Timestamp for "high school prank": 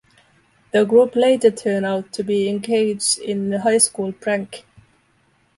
3.61-4.65